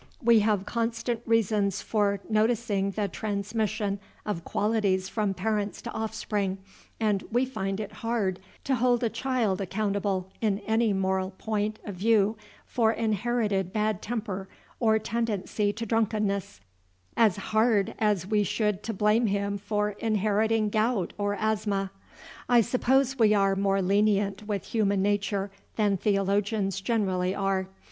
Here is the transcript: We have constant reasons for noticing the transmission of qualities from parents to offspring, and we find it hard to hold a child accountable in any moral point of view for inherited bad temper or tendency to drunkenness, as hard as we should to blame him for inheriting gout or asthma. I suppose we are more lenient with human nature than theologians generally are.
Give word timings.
We 0.23 0.39
have 0.39 0.65
constant 0.65 1.21
reasons 1.27 1.83
for 1.83 2.21
noticing 2.27 2.89
the 2.89 3.07
transmission 3.07 3.99
of 4.25 4.43
qualities 4.43 5.07
from 5.07 5.35
parents 5.35 5.79
to 5.83 5.91
offspring, 5.91 6.57
and 6.99 7.23
we 7.31 7.45
find 7.45 7.79
it 7.79 7.91
hard 7.91 8.39
to 8.63 8.73
hold 8.73 9.03
a 9.03 9.11
child 9.11 9.61
accountable 9.61 10.31
in 10.41 10.57
any 10.65 10.91
moral 10.91 11.29
point 11.37 11.77
of 11.85 11.93
view 11.93 12.35
for 12.65 12.91
inherited 12.91 13.71
bad 13.71 14.01
temper 14.01 14.49
or 14.79 14.97
tendency 14.97 15.71
to 15.73 15.85
drunkenness, 15.85 16.61
as 17.15 17.37
hard 17.37 17.93
as 17.99 18.25
we 18.25 18.41
should 18.43 18.81
to 18.81 18.95
blame 18.95 19.27
him 19.27 19.55
for 19.59 19.91
inheriting 19.91 20.69
gout 20.69 21.13
or 21.19 21.35
asthma. 21.35 21.91
I 22.49 22.61
suppose 22.61 23.19
we 23.19 23.35
are 23.35 23.55
more 23.55 23.83
lenient 23.83 24.47
with 24.47 24.63
human 24.63 25.03
nature 25.03 25.51
than 25.75 25.95
theologians 25.95 26.81
generally 26.81 27.35
are. 27.35 27.67